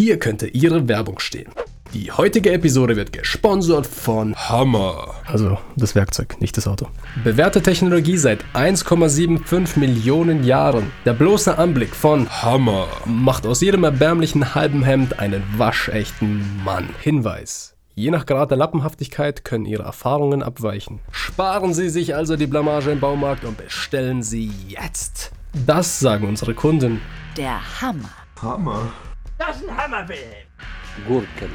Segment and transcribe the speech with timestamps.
[0.00, 1.52] hier könnte Ihre Werbung stehen.
[1.92, 5.14] Die heutige Episode wird gesponsert von Hammer.
[5.26, 6.86] Also das Werkzeug, nicht das Auto.
[7.22, 10.90] Bewährte Technologie seit 1,75 Millionen Jahren.
[11.04, 16.88] Der bloße Anblick von Hammer macht aus jedem erbärmlichen halben Hemd einen waschechten Mann.
[17.02, 17.74] Hinweis.
[17.94, 21.00] Je nach Grad der Lappenhaftigkeit können Ihre Erfahrungen abweichen.
[21.10, 25.30] Sparen Sie sich also die Blamage im Baumarkt und bestellen Sie jetzt.
[25.66, 27.02] Das sagen unsere Kunden.
[27.36, 28.08] Der Hammer.
[28.40, 28.90] Hammer.
[29.40, 30.18] Das ist ein Hammerfilm.
[31.08, 31.50] Gurken.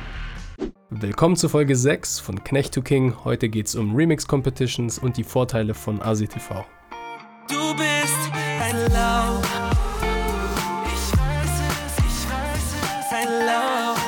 [0.89, 3.14] Willkommen zu Folge 6 von Knecht to King.
[3.24, 6.66] Heute geht es um Remix Competitions und die Vorteile von ASI-TV.
[7.48, 9.40] Du bist ein Lauch.
[10.88, 14.02] Ich weiß es, ich weiß es, ein Lauch.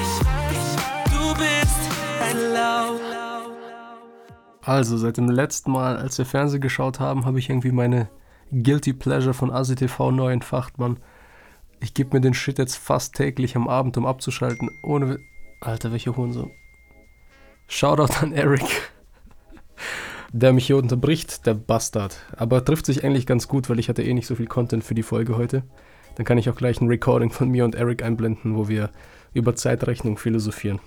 [0.00, 0.76] Ich weiß,
[1.12, 1.82] du bist
[2.22, 3.00] ein Lauch.
[4.62, 8.08] Also, seit dem letzten Mal, als wir Fernsehen geschaut haben, habe ich irgendwie meine
[8.50, 10.98] Guilty Pleasure von ASI-TV neu entfacht, Mann.
[11.82, 14.70] Ich gebe mir den Shit jetzt fast täglich am Abend, um abzuschalten.
[14.82, 15.18] Ohne.
[15.60, 16.50] Alter, welche Hurensohn.
[17.68, 18.92] Shoutout an Eric.
[20.32, 22.16] Der mich hier unterbricht, der Bastard.
[22.36, 24.94] Aber trifft sich eigentlich ganz gut, weil ich hatte eh nicht so viel Content für
[24.94, 25.64] die Folge heute.
[26.16, 28.90] Dann kann ich auch gleich ein Recording von mir und Eric einblenden, wo wir
[29.32, 30.80] über Zeitrechnung philosophieren.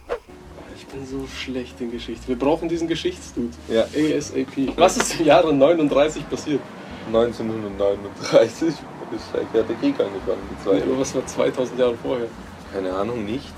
[0.76, 2.28] Ich bin so schlecht in Geschichte.
[2.28, 3.54] Wir brauchen diesen Geschichtsdude.
[3.68, 3.84] Ja.
[3.84, 4.78] ASAP.
[4.78, 6.62] Was ist im Jahre 39 passiert?
[7.08, 8.76] 1939
[9.16, 10.42] ist der Krieg angefangen.
[10.50, 10.84] Die Nee, zweite.
[10.84, 12.28] aber was war 2000 Jahre vorher?
[12.74, 13.52] Keine Ahnung, nichts.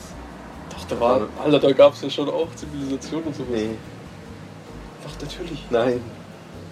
[0.70, 1.28] Doch, da war.
[1.44, 3.50] Alter, da gab es ja schon auch Zivilisation und sowas.
[3.52, 3.70] Nee,
[5.04, 5.64] Doch, natürlich.
[5.70, 6.02] nein,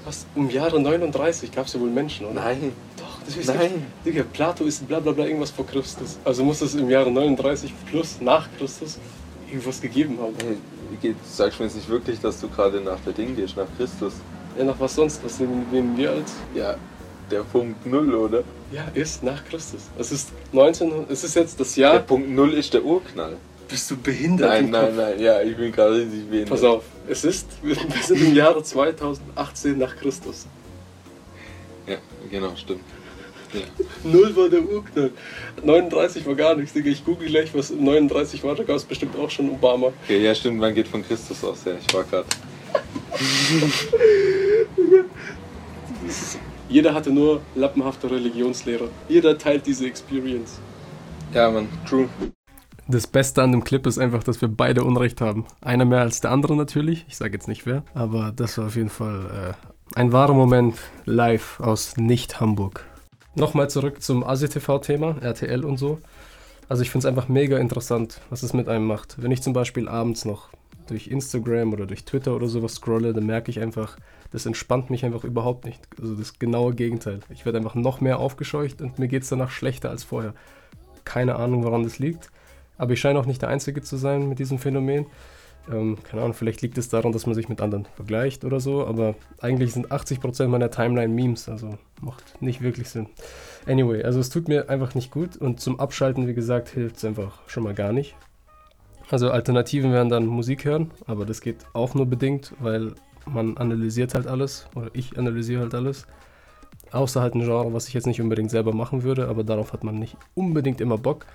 [0.05, 0.25] Was?
[0.35, 2.35] Im Jahre 39 gab es ja wohl Menschen, oder?
[2.41, 2.73] nein.
[2.97, 3.85] Doch, das ist Nein.
[4.05, 6.17] Digga, Plato ist bla bla bla irgendwas vor Christus.
[6.25, 8.99] Also muss es im Jahre 39 plus nach Christus
[9.47, 10.33] irgendwas gegeben haben.
[11.01, 13.67] Hey, sagst du mir jetzt nicht wirklich, dass du gerade nach der Ding gehst, nach
[13.77, 14.13] Christus?
[14.57, 15.23] Ja, nach was sonst?
[15.23, 16.33] Was nehmen wir als?
[16.53, 16.75] Ja,
[17.33, 18.43] der Punkt Null, oder?
[18.71, 19.81] Ja, ist nach Christus.
[19.97, 21.05] Es ist 19.
[21.09, 21.99] Es ist jetzt das Der Jahr.
[21.99, 23.37] Punkt Null ist der Urknall.
[23.67, 24.49] Bist du behindert?
[24.49, 26.49] Nein, nein, nein, ja, ich bin gerade richtig wenig.
[26.49, 27.47] Pass auf, es ist.
[27.63, 30.45] Wir sind im Jahre 2018 nach Christus.
[31.87, 31.97] Ja,
[32.29, 32.81] genau, stimmt.
[33.53, 33.61] Ja.
[34.03, 35.11] Null war der Urknall.
[35.63, 36.89] 39 war gar nichts, Digga.
[36.89, 38.55] Ich google gleich, was 39 war.
[38.55, 39.91] Da gab es bestimmt auch schon Obama.
[40.03, 42.25] Okay, ja, stimmt, man geht von Christus aus, ja, ich war gerade.
[46.73, 48.87] Jeder hatte nur lappenhafte Religionslehrer.
[49.07, 50.59] Jeder teilt diese Experience.
[51.31, 52.09] Ja, man, true.
[52.87, 55.45] Das Beste an dem Clip ist einfach, dass wir beide Unrecht haben.
[55.61, 57.05] Einer mehr als der andere natürlich.
[57.07, 57.83] Ich sage jetzt nicht wer.
[57.93, 59.53] Aber das war auf jeden Fall
[59.93, 60.75] äh, ein wahrer Moment
[61.05, 62.83] live aus Nicht-Hamburg.
[63.35, 65.99] Nochmal zurück zum ASI-TV-Thema, RTL und so.
[66.69, 69.21] Also ich finde es einfach mega interessant, was es mit einem macht.
[69.21, 70.49] Wenn ich zum Beispiel abends noch
[70.87, 73.95] durch Instagram oder durch Twitter oder sowas scrolle, dann merke ich einfach,
[74.33, 75.79] das entspannt mich einfach überhaupt nicht.
[76.01, 77.19] Also das genaue Gegenteil.
[77.29, 80.33] Ich werde einfach noch mehr aufgescheucht und mir geht es danach schlechter als vorher.
[81.05, 82.31] Keine Ahnung, woran das liegt.
[82.77, 85.05] Aber ich scheine auch nicht der Einzige zu sein mit diesem Phänomen.
[85.71, 88.85] Ähm, keine Ahnung, vielleicht liegt es daran, dass man sich mit anderen vergleicht oder so,
[88.85, 93.07] aber eigentlich sind 80% meiner Timeline Memes, also macht nicht wirklich Sinn.
[93.65, 97.05] Anyway, also es tut mir einfach nicht gut und zum Abschalten, wie gesagt, hilft es
[97.05, 98.13] einfach schon mal gar nicht.
[99.09, 102.95] Also Alternativen wären dann Musik hören, aber das geht auch nur bedingt, weil
[103.25, 106.05] man analysiert halt alles oder ich analysiere halt alles.
[106.91, 109.83] Außer halt ein Genre, was ich jetzt nicht unbedingt selber machen würde, aber darauf hat
[109.83, 111.25] man nicht unbedingt immer Bock.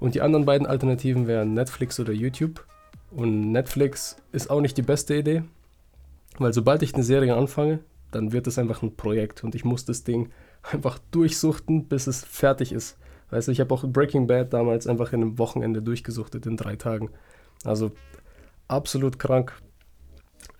[0.00, 2.64] Und die anderen beiden Alternativen wären Netflix oder YouTube.
[3.10, 5.44] Und Netflix ist auch nicht die beste Idee,
[6.38, 7.78] weil sobald ich eine Serie anfange,
[8.10, 10.30] dann wird es einfach ein Projekt und ich muss das Ding
[10.72, 12.98] einfach durchsuchten, bis es fertig ist.
[13.30, 16.76] Weißt du, ich habe auch Breaking Bad damals einfach in einem Wochenende durchgesuchtet, in drei
[16.76, 17.10] Tagen.
[17.64, 17.92] Also
[18.68, 19.54] absolut krank.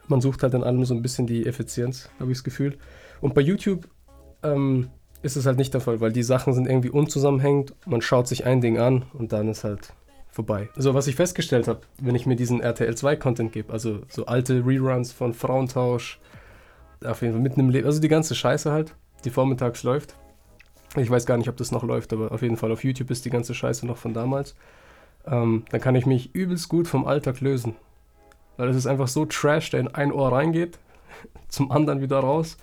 [0.09, 2.79] Man sucht halt in allem so ein bisschen die Effizienz, habe ich das Gefühl.
[3.21, 3.89] Und bei YouTube
[4.43, 4.91] ähm,
[5.23, 7.75] ist es halt nicht der Fall, weil die Sachen sind irgendwie unzusammenhängend.
[7.87, 9.95] Man schaut sich ein Ding an und dann ist halt
[10.31, 10.69] vorbei.
[10.77, 14.27] So, was ich festgestellt habe, wenn ich mir diesen RTL 2 Content gebe, also so
[14.27, 16.21] alte Reruns von Frauentausch,
[17.05, 18.95] auf jeden Fall mitten im Leben, also die ganze Scheiße halt,
[19.25, 20.17] die vormittags läuft.
[20.97, 23.25] Ich weiß gar nicht, ob das noch läuft, aber auf jeden Fall auf YouTube ist
[23.25, 24.55] die ganze Scheiße noch von damals.
[25.27, 27.75] Ähm, dann kann ich mich übelst gut vom Alltag lösen.
[28.57, 30.79] Weil es ist einfach so Trash, der in ein Ohr reingeht,
[31.49, 32.57] zum anderen wieder raus.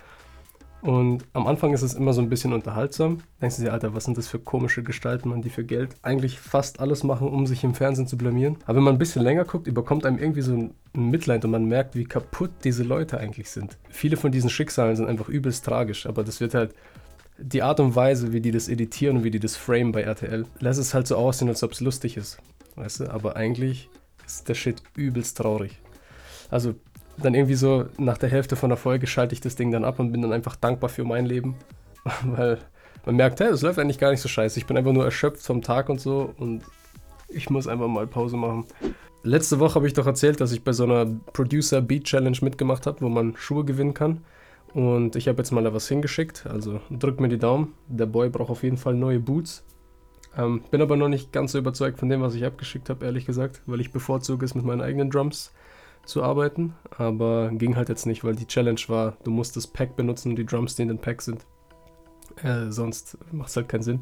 [0.82, 3.20] Und am Anfang ist es immer so ein bisschen unterhaltsam.
[3.40, 6.40] Denkst du dir, Alter, was sind das für komische Gestalten, man, die für Geld eigentlich
[6.40, 8.58] fast alles machen, um sich im Fernsehen zu blamieren.
[8.66, 11.66] Aber wenn man ein bisschen länger guckt, überkommt einem irgendwie so ein Mitleid und man
[11.66, 13.78] merkt, wie kaputt diese Leute eigentlich sind.
[13.90, 16.74] Viele von diesen Schicksalen sind einfach übelst tragisch, aber das wird halt
[17.38, 20.46] die Art und Weise, wie die das editieren und wie die das frame bei RTL,
[20.60, 22.40] lässt es halt so aussehen, als ob es lustig ist.
[22.76, 23.12] Weißt du?
[23.12, 23.90] Aber eigentlich
[24.26, 25.80] ist der Shit übelst traurig.
[26.50, 26.76] Also
[27.18, 30.00] dann irgendwie so nach der Hälfte von der Folge schalte ich das Ding dann ab
[30.00, 31.56] und bin dann einfach dankbar für mein Leben,
[32.24, 32.58] weil
[33.06, 34.60] man merkt, hey, das läuft eigentlich gar nicht so scheiße.
[34.60, 36.64] Ich bin einfach nur erschöpft vom Tag und so und
[37.30, 38.66] ich muss einfach mal Pause machen.
[39.24, 42.88] Letzte Woche habe ich doch erzählt, dass ich bei so einer Producer Beat Challenge mitgemacht
[42.88, 44.24] habe, wo man Schuhe gewinnen kann.
[44.74, 46.48] Und ich habe jetzt mal da was hingeschickt.
[46.48, 47.74] Also drückt mir die Daumen.
[47.88, 49.64] Der Boy braucht auf jeden Fall neue Boots.
[50.38, 53.25] Ähm, bin aber noch nicht ganz so überzeugt von dem, was ich abgeschickt habe, ehrlich
[53.25, 55.51] gesagt, weil ich bevorzuge es mit meinen eigenen Drums
[56.06, 56.74] zu arbeiten.
[56.98, 60.36] Aber ging halt jetzt nicht, weil die Challenge war, du musst das Pack benutzen und
[60.38, 61.45] die Drums, die in den Pack sind.
[62.44, 64.01] Äh, sonst macht es halt keinen Sinn.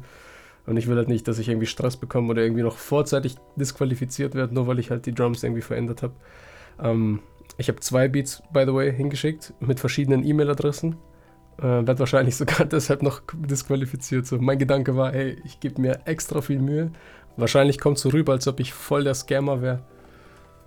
[0.66, 4.34] Und ich will halt nicht, dass ich irgendwie Stress bekomme oder irgendwie noch vorzeitig disqualifiziert
[4.34, 6.14] werde, nur weil ich halt die Drums irgendwie verändert habe.
[6.80, 7.20] Ähm,
[7.56, 10.96] ich habe zwei Beats, by the way, hingeschickt mit verschiedenen E-Mail-Adressen.
[11.60, 14.26] Äh, werde wahrscheinlich sogar deshalb noch disqualifiziert.
[14.26, 16.90] So, mein Gedanke war, hey, ich gebe mir extra viel Mühe.
[17.36, 19.80] Wahrscheinlich kommt es so rüber, als ob ich voll der Scammer wäre.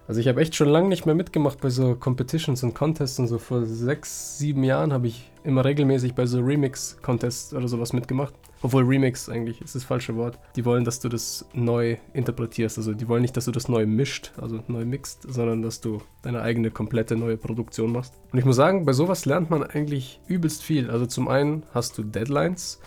[0.08, 3.28] Also ich habe echt schon lange nicht mehr mitgemacht bei so Competitions und Contests und
[3.28, 3.38] so.
[3.38, 8.34] Vor sechs, sieben Jahren habe ich immer regelmäßig bei so Remix-Contests oder sowas mitgemacht.
[8.62, 10.40] Obwohl Remix eigentlich ist das falsche Wort.
[10.56, 12.78] Die wollen, dass du das neu interpretierst.
[12.78, 16.02] Also die wollen nicht, dass du das neu mischt, also neu mixt, sondern dass du
[16.22, 18.14] deine eigene komplette neue Produktion machst.
[18.32, 20.90] Und ich muss sagen, bei sowas lernt man eigentlich übelst viel.
[20.90, 22.80] Also zum einen hast du Deadlines.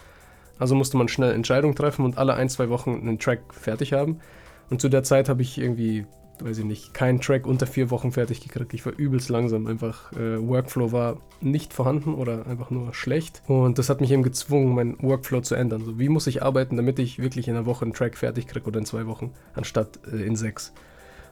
[0.59, 4.21] Also musste man schnell Entscheidungen treffen und alle ein, zwei Wochen einen Track fertig haben.
[4.69, 6.07] Und zu der Zeit habe ich irgendwie
[6.43, 8.75] weiß ich nicht, keinen Track unter vier Wochen fertig gekriegt.
[8.75, 9.67] Ich war übelst langsam.
[9.67, 13.43] Einfach äh, Workflow war nicht vorhanden oder einfach nur schlecht.
[13.47, 15.85] Und das hat mich eben gezwungen, meinen Workflow zu ändern.
[15.85, 18.67] So, wie muss ich arbeiten, damit ich wirklich in einer Woche einen Track fertig kriege
[18.67, 20.73] oder in zwei Wochen, anstatt äh, in sechs.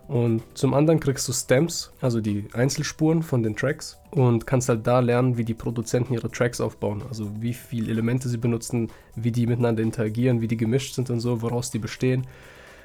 [0.07, 4.87] Und zum anderen kriegst du Stems, also die Einzelspuren von den Tracks und kannst halt
[4.87, 7.03] da lernen, wie die Produzenten ihre Tracks aufbauen.
[7.09, 11.21] Also wie viele Elemente sie benutzen, wie die miteinander interagieren, wie die gemischt sind und
[11.21, 12.27] so, woraus die bestehen,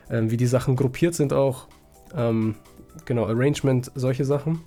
[0.07, 1.67] äh, wie die Sachen gruppiert sind auch
[2.15, 2.55] ähm,
[3.05, 4.61] genau, Arrangement, solche Sachen.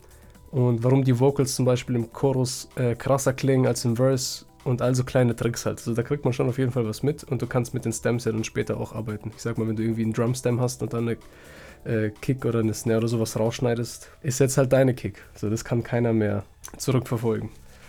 [0.50, 4.82] Und warum die Vocals zum Beispiel im Chorus äh, krasser klingen als im Verse und
[4.82, 5.78] also kleine Tricks halt.
[5.78, 7.92] Also da kriegt man schon auf jeden Fall was mit und du kannst mit den
[7.92, 9.32] Stems ja dann später auch arbeiten.
[9.34, 11.16] Ich sag mal, wenn du irgendwie einen Drumstem hast und dann eine
[11.84, 15.24] äh, Kick oder eine Snare oder sowas rausschneidest, ist jetzt halt deine Kick.
[15.34, 16.44] Also das kann keiner mehr
[16.76, 17.48] zurückverfolgen.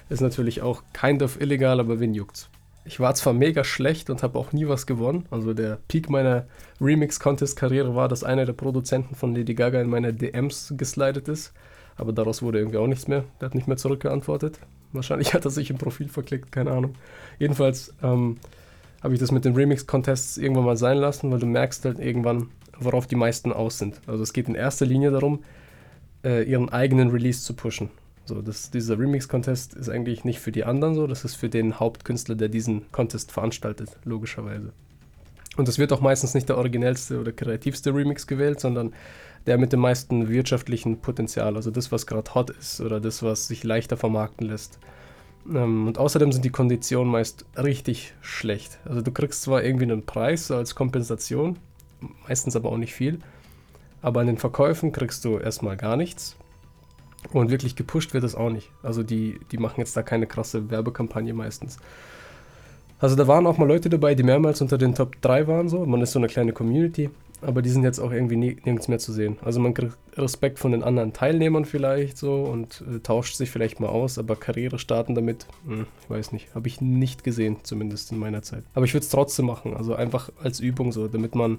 [0.09, 2.49] Ist natürlich auch kind of illegal, aber wen juckt's?
[2.85, 5.25] Ich war zwar mega schlecht und habe auch nie was gewonnen.
[5.31, 6.45] Also der Peak meiner
[6.81, 11.53] Remix-Contest-Karriere war, dass einer der Produzenten von Lady Gaga in meine DMs geslidet ist.
[11.95, 13.23] Aber daraus wurde irgendwie auch nichts mehr.
[13.39, 14.59] Der hat nicht mehr zurückgeantwortet.
[14.91, 16.95] Wahrscheinlich hat er sich im Profil verklickt, keine Ahnung.
[17.39, 18.37] Jedenfalls ähm,
[19.01, 22.49] habe ich das mit den Remix-Contests irgendwann mal sein lassen, weil du merkst halt irgendwann,
[22.79, 24.01] worauf die meisten aus sind.
[24.07, 25.43] Also es geht in erster Linie darum,
[26.25, 27.89] äh, ihren eigenen Release zu pushen.
[28.25, 31.79] So, das, dieser Remix-Contest ist eigentlich nicht für die anderen so, das ist für den
[31.79, 34.71] Hauptkünstler, der diesen Contest veranstaltet, logischerweise.
[35.57, 38.93] Und es wird auch meistens nicht der originellste oder kreativste Remix gewählt, sondern
[39.45, 43.47] der mit dem meisten wirtschaftlichen Potenzial, also das, was gerade hot ist oder das, was
[43.47, 44.79] sich leichter vermarkten lässt.
[45.53, 48.79] Ähm, und außerdem sind die Konditionen meist richtig schlecht.
[48.85, 51.59] Also du kriegst zwar irgendwie einen Preis als Kompensation,
[52.27, 53.19] meistens aber auch nicht viel,
[54.01, 56.37] aber an den Verkäufen kriegst du erstmal gar nichts
[57.31, 58.71] und wirklich gepusht wird es auch nicht.
[58.81, 61.77] Also die, die machen jetzt da keine krasse Werbekampagne meistens.
[62.99, 65.85] Also da waren auch mal Leute dabei, die mehrmals unter den Top 3 waren so.
[65.85, 67.09] Man ist so eine kleine Community,
[67.41, 69.37] aber die sind jetzt auch irgendwie nirgends mehr zu sehen.
[69.41, 73.81] Also man kriegt Respekt von den anderen Teilnehmern vielleicht so und äh, tauscht sich vielleicht
[73.81, 78.11] mal aus, aber Karriere starten damit, hm, ich weiß nicht, habe ich nicht gesehen, zumindest
[78.13, 78.63] in meiner Zeit.
[78.73, 81.57] Aber ich würde es trotzdem machen, also einfach als Übung so, damit man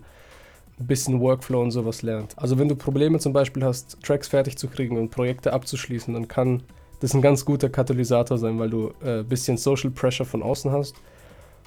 [0.78, 2.36] ein bisschen Workflow und sowas lernt.
[2.36, 6.28] Also wenn du Probleme zum Beispiel hast, Tracks fertig zu kriegen und Projekte abzuschließen, dann
[6.28, 6.62] kann
[7.00, 10.70] das ein ganz guter Katalysator sein, weil du ein äh, bisschen Social Pressure von außen
[10.72, 10.96] hast.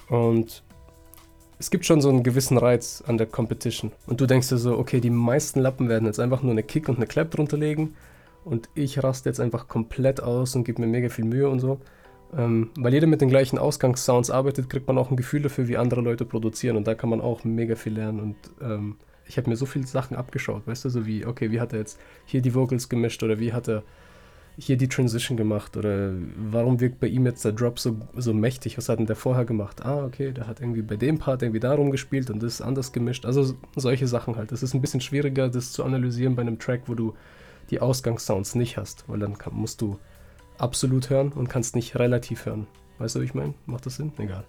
[0.08, 0.62] Und
[1.58, 3.92] es gibt schon so einen gewissen Reiz an der Competition.
[4.06, 6.88] Und du denkst dir so, okay, die meisten Lappen werden jetzt einfach nur eine Kick
[6.88, 7.94] und eine Clap drunter legen.
[8.44, 11.80] Und ich raste jetzt einfach komplett aus und gebe mir mega viel Mühe und so.
[12.36, 15.76] Ähm, weil jeder mit den gleichen Ausgangssounds arbeitet, kriegt man auch ein Gefühl dafür, wie
[15.76, 16.76] andere Leute produzieren.
[16.76, 18.20] Und da kann man auch mega viel lernen.
[18.20, 21.60] Und ähm, ich habe mir so viele Sachen abgeschaut, weißt du, so wie, okay, wie
[21.60, 23.82] hat er jetzt hier die Vocals gemischt oder wie hat er
[24.60, 28.76] hier die Transition gemacht oder warum wirkt bei ihm jetzt der Drop so, so mächtig?
[28.76, 29.84] Was hat denn der vorher gemacht?
[29.84, 32.92] Ah, okay, der hat irgendwie bei dem Part irgendwie darum gespielt und das ist anders
[32.92, 33.24] gemischt.
[33.24, 34.50] Also solche Sachen halt.
[34.50, 37.14] Es ist ein bisschen schwieriger, das zu analysieren bei einem Track, wo du
[37.70, 39.98] die Ausgangssounds nicht hast, weil dann kann, musst du
[40.57, 42.67] absolut hören und kannst nicht relativ hören.
[42.99, 43.53] Weißt du, wie ich meine?
[43.65, 44.11] Macht das Sinn?
[44.17, 44.45] Egal.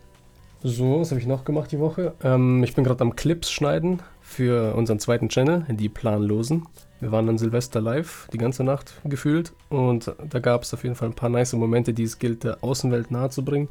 [0.63, 2.15] So, was habe ich noch gemacht die Woche?
[2.23, 6.67] Ähm, ich bin gerade am Clips schneiden für unseren zweiten Channel, die Planlosen.
[7.01, 9.53] Wir waren an Silvester live, die ganze Nacht gefühlt.
[9.69, 12.65] Und da gab es auf jeden Fall ein paar nice Momente, die es gilt, der
[12.65, 13.69] Außenwelt nahezubringen.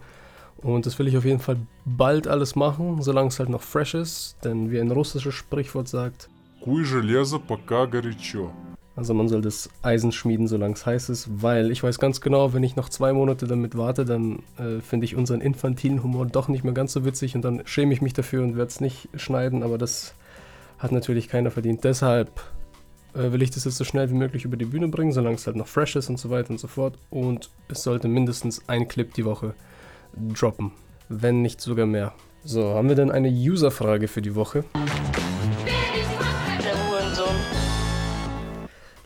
[0.57, 3.95] Und das will ich auf jeden Fall bald alles machen, solange es halt noch fresh
[3.95, 4.37] ist.
[4.43, 6.29] Denn wie ein russisches Sprichwort sagt,
[6.61, 8.51] Куй железо, пока горячо.
[8.98, 12.52] Also man soll das Eisen schmieden, solange es heiß ist, weil ich weiß ganz genau,
[12.52, 16.48] wenn ich noch zwei Monate damit warte, dann äh, finde ich unseren infantilen Humor doch
[16.48, 19.08] nicht mehr ganz so witzig und dann schäme ich mich dafür und werde es nicht
[19.14, 20.14] schneiden, aber das
[20.80, 21.84] hat natürlich keiner verdient.
[21.84, 22.42] Deshalb
[23.14, 25.46] äh, will ich das jetzt so schnell wie möglich über die Bühne bringen, solange es
[25.46, 26.98] halt noch fresh ist und so weiter und so fort.
[27.08, 29.54] Und es sollte mindestens ein Clip die Woche
[30.34, 30.72] droppen,
[31.08, 32.14] wenn nicht sogar mehr.
[32.42, 34.64] So, haben wir denn eine User-Frage für die Woche?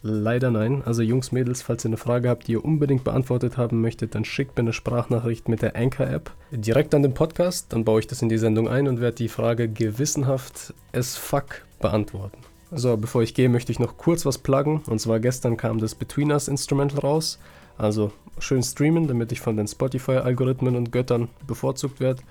[0.05, 0.83] Leider nein.
[0.85, 4.25] Also Jungs, Mädels, falls ihr eine Frage habt, die ihr unbedingt beantwortet haben möchtet, dann
[4.25, 7.73] schickt mir eine Sprachnachricht mit der Anchor-App direkt an den Podcast.
[7.73, 11.65] Dann baue ich das in die Sendung ein und werde die Frage gewissenhaft as fuck
[11.81, 12.39] beantworten.
[12.73, 14.81] So, bevor ich gehe, möchte ich noch kurz was pluggen.
[14.87, 17.39] Und zwar gestern kam das Between Us Instrumental raus.
[17.79, 22.23] Also schön streamen, damit ich von den Spotify-Algorithmen und Göttern bevorzugt werde.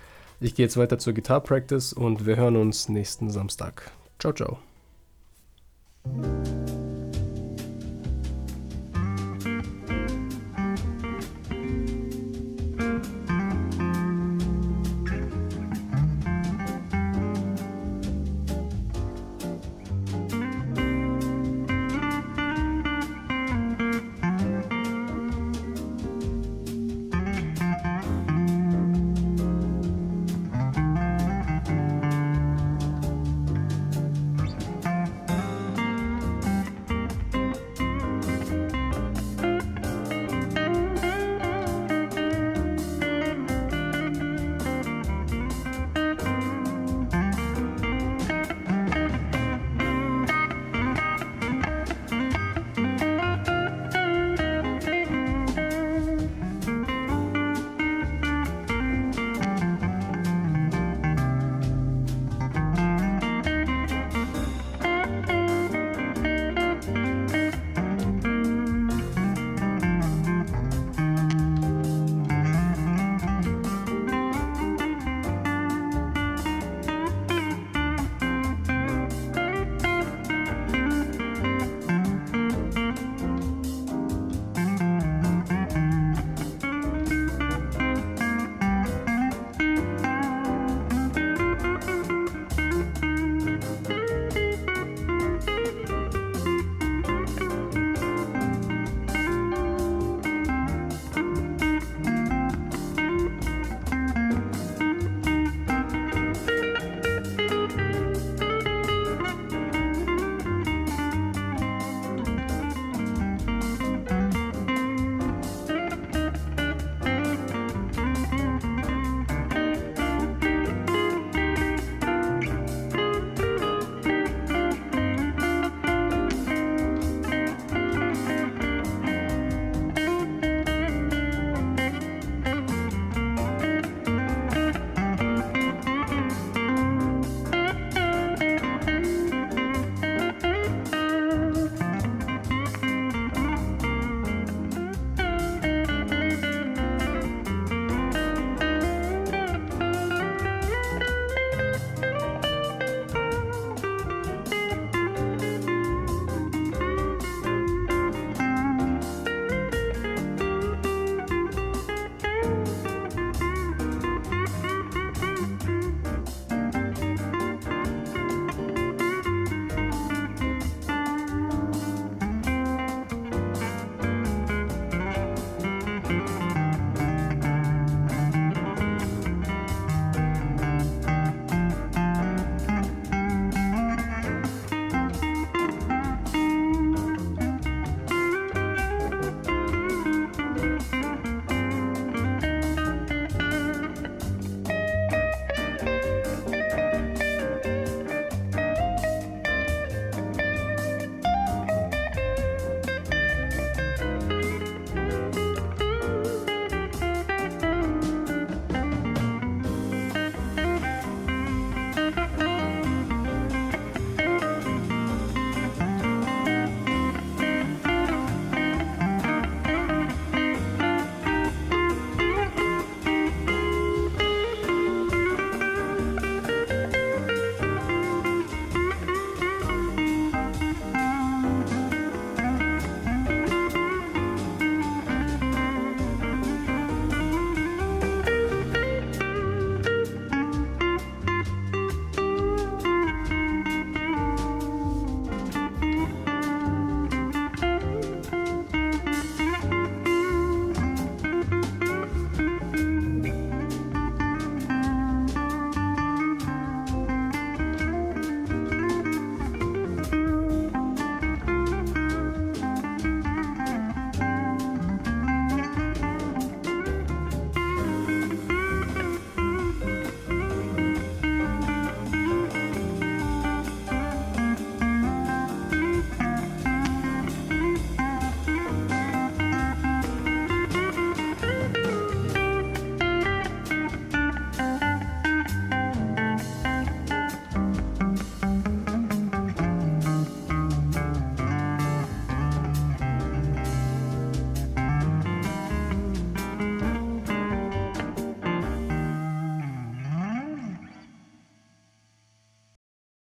[0.42, 3.92] Ich gehe jetzt weiter zur Guitar Practice und wir hören uns nächsten Samstag.
[4.20, 4.58] Ciao, ciao.